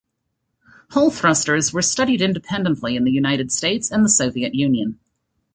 [0.89, 4.99] Hall thrusters were studied independently in the United States and the Soviet Union.